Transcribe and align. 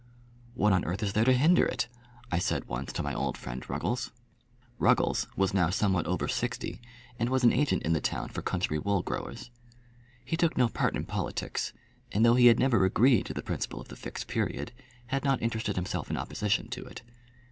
"What 0.55 0.73
on 0.73 0.83
earth 0.85 1.03
is 1.03 1.13
there 1.13 1.25
to 1.25 1.31
hinder 1.31 1.63
it?" 1.63 1.87
I 2.31 2.39
said 2.39 2.65
once 2.65 2.91
to 2.93 3.03
my 3.03 3.13
old 3.13 3.37
friend 3.37 3.61
Ruggles. 3.69 4.11
Ruggles 4.79 5.27
was 5.37 5.53
now 5.53 5.69
somewhat 5.69 6.07
over 6.07 6.27
sixty, 6.27 6.81
and 7.19 7.29
was 7.29 7.43
an 7.43 7.53
agent 7.53 7.83
in 7.83 7.93
the 7.93 8.01
town 8.01 8.29
for 8.29 8.41
country 8.41 8.79
wool 8.79 9.03
growers. 9.03 9.51
He 10.25 10.35
took 10.35 10.57
no 10.57 10.69
part 10.69 10.95
in 10.95 11.05
politics; 11.05 11.71
and 12.11 12.25
though 12.25 12.33
he 12.33 12.47
had 12.47 12.57
never 12.57 12.83
agreed 12.83 13.27
to 13.27 13.35
the 13.35 13.43
principle 13.43 13.79
of 13.79 13.89
the 13.89 13.95
Fixed 13.95 14.27
Period, 14.27 14.71
had 15.05 15.23
not 15.23 15.39
interested 15.39 15.75
himself 15.75 16.09
in 16.09 16.17
opposition 16.17 16.67
to 16.69 16.83
it. 16.83 17.03